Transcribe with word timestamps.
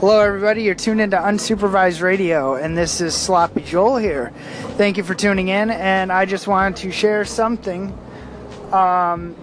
Hello, 0.00 0.20
everybody. 0.20 0.62
You're 0.62 0.74
tuned 0.74 1.00
into 1.00 1.16
Unsupervised 1.16 2.02
Radio, 2.02 2.56
and 2.56 2.76
this 2.76 3.00
is 3.00 3.14
Sloppy 3.14 3.62
Joel 3.62 3.96
here. 3.96 4.30
Thank 4.76 4.98
you 4.98 5.02
for 5.02 5.14
tuning 5.14 5.48
in, 5.48 5.70
and 5.70 6.12
I 6.12 6.26
just 6.26 6.46
wanted 6.46 6.76
to 6.82 6.92
share 6.92 7.24
something 7.24 7.96
um, 8.72 9.34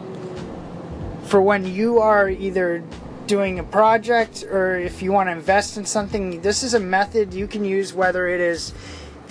for 1.24 1.42
when 1.42 1.66
you 1.66 1.98
are 1.98 2.30
either 2.30 2.84
doing 3.26 3.58
a 3.58 3.64
project 3.64 4.44
or 4.44 4.78
if 4.78 5.02
you 5.02 5.12
want 5.12 5.28
to 5.28 5.32
invest 5.32 5.78
in 5.78 5.88
something. 5.88 6.40
This 6.42 6.62
is 6.62 6.76
a 6.76 6.80
method 6.80 7.34
you 7.34 7.48
can 7.48 7.66
use 7.66 7.92
whether 7.92 8.28
it 8.28 8.40
is 8.40 8.76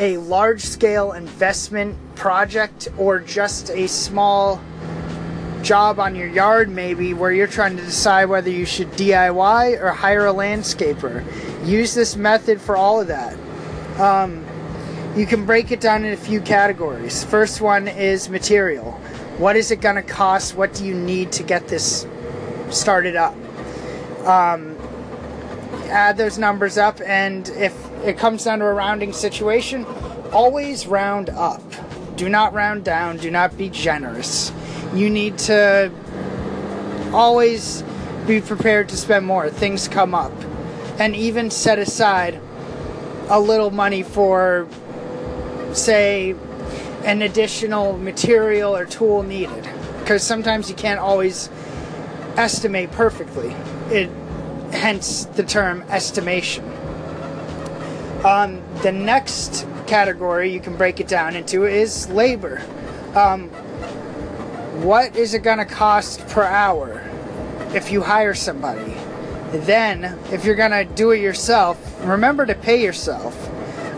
a 0.00 0.16
large 0.16 0.62
scale 0.62 1.12
investment 1.12 1.96
project 2.16 2.88
or 2.98 3.20
just 3.20 3.70
a 3.70 3.86
small 3.86 4.60
job 5.62 5.98
on 5.98 6.14
your 6.14 6.28
yard 6.28 6.68
maybe 6.68 7.14
where 7.14 7.32
you're 7.32 7.46
trying 7.46 7.76
to 7.76 7.82
decide 7.82 8.26
whether 8.26 8.50
you 8.50 8.66
should 8.66 8.90
DIY 8.92 9.80
or 9.80 9.90
hire 9.90 10.26
a 10.26 10.32
landscaper. 10.32 11.24
Use 11.66 11.94
this 11.94 12.16
method 12.16 12.60
for 12.60 12.76
all 12.76 13.00
of 13.00 13.06
that. 13.06 13.36
Um, 14.00 14.44
you 15.16 15.26
can 15.26 15.46
break 15.46 15.70
it 15.70 15.80
down 15.80 16.04
in 16.04 16.12
a 16.12 16.16
few 16.16 16.40
categories. 16.40 17.22
First 17.24 17.60
one 17.60 17.86
is 17.86 18.28
material. 18.28 18.92
What 19.38 19.56
is 19.56 19.70
it 19.70 19.80
going 19.80 19.96
to 19.96 20.02
cost? 20.02 20.56
What 20.56 20.74
do 20.74 20.84
you 20.84 20.94
need 20.94 21.32
to 21.32 21.42
get 21.42 21.68
this 21.68 22.06
started 22.70 23.16
up? 23.16 23.34
Um, 24.24 24.76
add 25.88 26.16
those 26.16 26.38
numbers 26.38 26.78
up, 26.78 27.00
and 27.04 27.48
if 27.50 27.74
it 28.02 28.18
comes 28.18 28.44
down 28.44 28.60
to 28.60 28.66
a 28.66 28.72
rounding 28.72 29.12
situation, 29.12 29.84
always 30.32 30.86
round 30.86 31.28
up. 31.30 31.62
Do 32.16 32.28
not 32.28 32.54
round 32.54 32.84
down. 32.84 33.18
Do 33.18 33.30
not 33.30 33.56
be 33.58 33.68
generous 33.68 34.52
you 34.94 35.08
need 35.10 35.38
to 35.38 35.90
always 37.12 37.82
be 38.26 38.40
prepared 38.40 38.88
to 38.90 38.96
spend 38.96 39.26
more. 39.26 39.50
Things 39.50 39.88
come 39.88 40.14
up. 40.14 40.32
And 40.98 41.16
even 41.16 41.50
set 41.50 41.78
aside 41.78 42.40
a 43.28 43.40
little 43.40 43.70
money 43.70 44.02
for, 44.02 44.68
say, 45.72 46.34
an 47.04 47.22
additional 47.22 47.96
material 47.98 48.76
or 48.76 48.84
tool 48.84 49.22
needed. 49.22 49.68
Because 50.00 50.22
sometimes 50.22 50.68
you 50.68 50.76
can't 50.76 51.00
always 51.00 51.48
estimate 52.36 52.90
perfectly. 52.92 53.54
It, 53.90 54.10
hence 54.72 55.24
the 55.24 55.42
term 55.42 55.82
estimation. 55.88 56.64
Um, 58.24 58.62
the 58.82 58.92
next 58.92 59.66
category 59.86 60.52
you 60.52 60.60
can 60.60 60.76
break 60.76 61.00
it 61.00 61.08
down 61.08 61.34
into 61.34 61.64
is 61.64 62.08
labor. 62.10 62.62
Um, 63.14 63.50
what 64.82 65.14
is 65.14 65.32
it 65.32 65.44
going 65.44 65.58
to 65.58 65.64
cost 65.64 66.26
per 66.26 66.42
hour 66.42 67.08
if 67.72 67.92
you 67.92 68.02
hire 68.02 68.34
somebody? 68.34 68.94
Then, 69.52 70.18
if 70.32 70.44
you're 70.44 70.56
going 70.56 70.72
to 70.72 70.84
do 70.84 71.12
it 71.12 71.20
yourself, 71.20 71.78
remember 72.02 72.44
to 72.46 72.54
pay 72.56 72.82
yourself. 72.82 73.36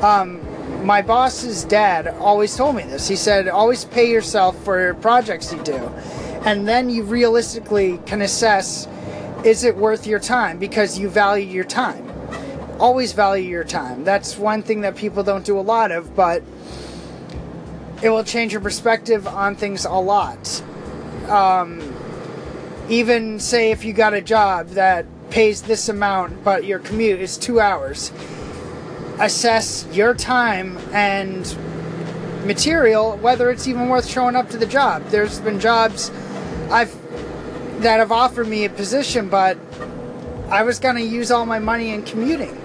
Um, 0.04 0.42
my 0.84 1.00
boss's 1.00 1.64
dad 1.64 2.08
always 2.08 2.54
told 2.54 2.76
me 2.76 2.82
this. 2.82 3.08
He 3.08 3.16
said, 3.16 3.48
always 3.48 3.86
pay 3.86 4.10
yourself 4.10 4.62
for 4.62 4.92
projects 4.94 5.52
you 5.54 5.62
do. 5.62 5.76
And 6.44 6.68
then 6.68 6.90
you 6.90 7.04
realistically 7.04 7.98
can 8.04 8.20
assess 8.20 8.86
is 9.42 9.64
it 9.64 9.76
worth 9.76 10.06
your 10.06 10.20
time 10.20 10.58
because 10.58 10.98
you 10.98 11.08
value 11.08 11.46
your 11.46 11.64
time. 11.64 12.10
Always 12.78 13.12
value 13.12 13.48
your 13.48 13.64
time. 13.64 14.04
That's 14.04 14.36
one 14.36 14.62
thing 14.62 14.82
that 14.82 14.96
people 14.96 15.22
don't 15.22 15.46
do 15.46 15.58
a 15.58 15.62
lot 15.62 15.92
of, 15.92 16.14
but 16.14 16.42
it 18.02 18.10
will 18.10 18.24
change 18.24 18.52
your 18.52 18.60
perspective 18.60 19.26
on 19.26 19.54
things 19.54 19.86
a 19.86 19.92
lot 19.92 20.62
um, 21.28 21.80
even 22.88 23.38
say 23.38 23.70
if 23.70 23.84
you 23.84 23.92
got 23.92 24.14
a 24.14 24.20
job 24.20 24.68
that 24.70 25.06
pays 25.30 25.62
this 25.62 25.88
amount, 25.88 26.44
but 26.44 26.64
your 26.64 26.78
commute 26.78 27.20
is 27.20 27.36
two 27.36 27.60
hours, 27.60 28.12
assess 29.18 29.86
your 29.92 30.14
time 30.14 30.78
and 30.92 31.56
material 32.44 33.16
whether 33.18 33.50
it's 33.50 33.66
even 33.66 33.88
worth 33.88 34.06
showing 34.06 34.36
up 34.36 34.50
to 34.50 34.58
the 34.58 34.66
job. 34.66 35.02
There's 35.08 35.40
been 35.40 35.58
jobs 35.58 36.10
I've 36.70 36.94
that 37.80 37.98
have 37.98 38.12
offered 38.12 38.48
me 38.48 38.64
a 38.64 38.70
position, 38.70 39.28
but 39.28 39.58
I 40.48 40.62
was 40.62 40.78
going 40.78 40.96
to 40.96 41.02
use 41.02 41.30
all 41.30 41.46
my 41.46 41.58
money 41.58 41.90
in 41.90 42.02
commuting 42.02 42.56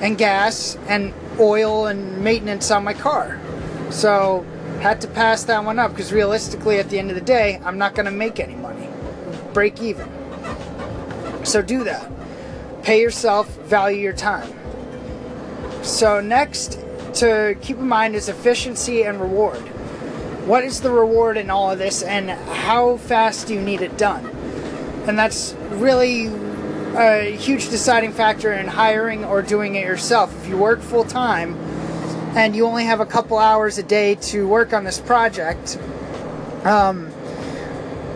and 0.00 0.18
gas 0.18 0.76
and 0.88 1.14
oil 1.38 1.86
and 1.86 2.22
maintenance 2.22 2.70
on 2.70 2.84
my 2.84 2.94
car. 2.94 3.40
So 3.90 4.44
had 4.80 5.00
to 5.00 5.08
pass 5.08 5.44
that 5.44 5.64
one 5.64 5.78
up 5.78 5.90
because 5.92 6.12
realistically, 6.12 6.78
at 6.78 6.88
the 6.88 6.98
end 6.98 7.10
of 7.10 7.14
the 7.14 7.22
day, 7.22 7.60
I'm 7.64 7.78
not 7.78 7.94
going 7.94 8.06
to 8.06 8.12
make 8.12 8.38
any 8.38 8.54
money. 8.54 8.88
Break 9.52 9.82
even. 9.82 10.08
So 11.44 11.62
do 11.62 11.84
that. 11.84 12.10
Pay 12.82 13.00
yourself, 13.00 13.48
value 13.62 14.00
your 14.00 14.12
time. 14.12 14.52
So, 15.82 16.20
next 16.20 16.78
to 17.14 17.56
keep 17.60 17.78
in 17.78 17.88
mind 17.88 18.14
is 18.14 18.28
efficiency 18.28 19.02
and 19.04 19.20
reward. 19.20 19.60
What 20.46 20.64
is 20.64 20.80
the 20.80 20.90
reward 20.90 21.36
in 21.36 21.50
all 21.50 21.70
of 21.70 21.78
this, 21.78 22.02
and 22.02 22.30
how 22.30 22.96
fast 22.96 23.48
do 23.48 23.54
you 23.54 23.60
need 23.60 23.80
it 23.80 23.96
done? 23.98 24.26
And 25.06 25.18
that's 25.18 25.54
really 25.70 26.26
a 26.96 27.36
huge 27.36 27.68
deciding 27.68 28.12
factor 28.12 28.52
in 28.52 28.66
hiring 28.66 29.24
or 29.24 29.42
doing 29.42 29.74
it 29.74 29.84
yourself. 29.84 30.34
If 30.42 30.48
you 30.48 30.56
work 30.56 30.80
full 30.80 31.04
time, 31.04 31.56
and 32.38 32.54
you 32.54 32.64
only 32.66 32.84
have 32.84 33.00
a 33.00 33.06
couple 33.06 33.36
hours 33.36 33.78
a 33.78 33.82
day 33.82 34.14
to 34.14 34.46
work 34.46 34.72
on 34.72 34.84
this 34.84 35.00
project, 35.00 35.76
um, 36.64 37.08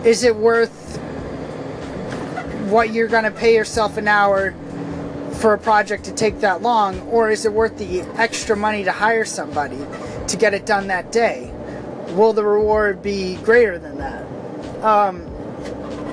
is 0.05 0.23
it 0.23 0.33
worth 0.33 0.95
what 2.69 2.93
you're 2.93 3.09
going 3.09 3.25
to 3.25 3.31
pay 3.31 3.53
yourself 3.53 3.97
an 3.97 4.07
hour 4.07 4.53
for 5.41 5.53
a 5.53 5.59
project 5.59 6.05
to 6.05 6.13
take 6.13 6.39
that 6.39 6.61
long, 6.61 7.01
or 7.09 7.29
is 7.31 7.45
it 7.45 7.51
worth 7.51 7.77
the 7.77 7.99
extra 8.17 8.55
money 8.55 8.85
to 8.85 8.93
hire 8.93 9.25
somebody 9.25 9.85
to 10.29 10.37
get 10.37 10.53
it 10.53 10.65
done 10.65 10.87
that 10.87 11.11
day? 11.11 11.53
Will 12.11 12.31
the 12.31 12.45
reward 12.45 13.01
be 13.01 13.35
greater 13.37 13.77
than 13.77 13.97
that? 13.97 14.25
Um, 14.81 15.21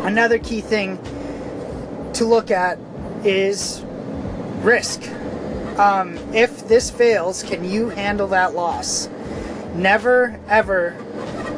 another 0.02 0.38
key 0.38 0.62
thing 0.62 0.98
to 2.14 2.24
look 2.24 2.50
at 2.50 2.76
is 3.22 3.84
risk. 4.62 5.00
Um, 5.80 6.18
if 6.34 6.68
this 6.68 6.90
fails, 6.90 7.42
can 7.42 7.64
you 7.64 7.88
handle 7.88 8.28
that 8.28 8.54
loss? 8.54 9.08
Never, 9.74 10.38
ever 10.46 10.88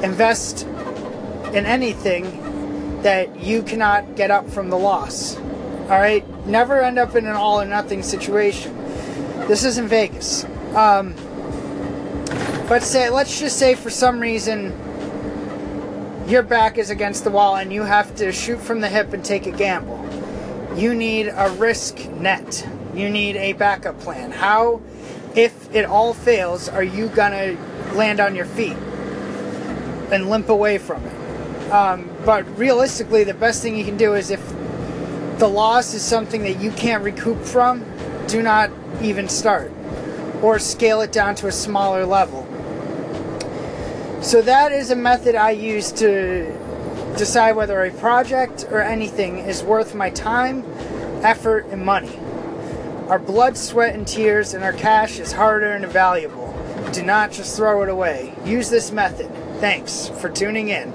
invest 0.01 0.65
in 1.53 1.67
anything 1.67 3.03
that 3.03 3.41
you 3.41 3.65
cannot 3.65 4.15
get 4.15 4.31
up 4.31 4.49
from 4.49 4.71
the 4.71 4.79
loss. 4.79 5.37
All 5.37 5.99
right? 5.99 6.25
Never 6.47 6.81
end 6.81 7.01
up 7.01 7.17
in 7.17 7.27
an 7.27 7.35
all 7.35 7.61
or 7.61 7.65
nothing 7.65 8.05
situation. 8.05 8.77
This 9.49 9.65
isn't 9.65 9.89
Vegas. 9.89 10.45
Um, 10.77 11.15
but 12.69 12.85
say, 12.85 13.11
let's 13.11 13.41
just 13.41 13.59
say 13.59 13.75
for 13.75 13.91
some 13.91 14.21
reason 14.21 14.67
your 16.29 16.45
back 16.45 16.79
is 16.79 16.91
against 16.91 17.25
the 17.25 17.31
wall 17.31 17.57
and 17.57 17.73
you 17.73 17.83
have 17.83 18.15
to 18.15 18.31
shoot 18.31 18.61
from 18.61 18.81
the 18.83 18.89
hip 18.89 19.13
and 19.15 19.25
take 19.25 19.47
a 19.47 19.51
gamble. 19.51 19.99
You 20.77 20.95
need 20.95 21.27
a 21.27 21.51
risk 21.59 22.09
net 22.13 22.65
you 22.95 23.11
need 23.11 23.37
a 23.37 23.53
backup 23.55 23.99
plan. 24.01 24.31
How, 24.31 24.81
if 25.35 25.75
it 25.75 25.85
all 25.85 26.15
fails, 26.15 26.69
are 26.69 26.83
you 26.83 27.09
gonna 27.09 27.57
land 27.95 28.21
on 28.21 28.35
your 28.35 28.47
feet 28.47 28.77
and 30.11 30.29
limp 30.29 30.49
away 30.49 30.79
from 30.79 31.05
it? 31.05 31.73
Um, 31.73 32.11
but 32.25 32.47
realistically, 32.59 33.25
the 33.25 33.35
best 33.35 33.63
thing 33.63 33.77
you 33.77 33.85
can 33.85 33.97
do 33.97 34.15
is 34.15 34.31
if 34.31 34.47
the 35.39 35.49
loss 35.49 35.95
is 35.95 36.03
something 36.03 36.43
that 36.43 36.61
you 36.61 36.71
can't 36.73 37.03
recoup 37.03 37.41
from, 37.41 37.85
do 38.29 38.43
not 38.43 38.71
even 39.01 39.29
start 39.29 39.73
or 40.43 40.59
scale 40.59 41.01
it 41.01 41.13
down 41.13 41.35
to 41.37 41.47
a 41.47 41.53
smaller 41.53 42.05
level. 42.05 42.47
So 44.23 44.43
that 44.43 44.71
is 44.71 44.91
a 44.91 44.97
method 44.97 45.35
I 45.35 45.51
use 45.51 45.91
to 45.93 46.45
decide 47.17 47.57
whether 47.57 47.83
a 47.83 47.91
project 47.91 48.67
or 48.71 48.81
anything 48.81 49.39
is 49.39 49.63
worth 49.63 49.95
my 49.95 50.11
time, 50.11 50.65
effort, 51.23 51.67
and 51.71 51.85
money. 51.85 52.19
Our 53.09 53.19
blood, 53.19 53.57
sweat, 53.57 53.95
and 53.95 54.07
tears 54.07 54.55
and 54.55 54.63
our 54.63 54.73
cash 54.73 55.19
is 55.19 55.33
hard 55.33 55.63
earned 55.63 55.85
and 55.85 55.93
valuable. 55.93 56.55
Do 56.93 57.03
not 57.03 57.33
just 57.33 57.57
throw 57.57 57.83
it 57.83 57.89
away. 57.89 58.35
Use 58.45 58.71
this 58.71 58.93
method. 58.93 59.31
Thanks 59.61 60.09
for 60.09 60.29
tuning 60.29 60.69
in. 60.69 60.95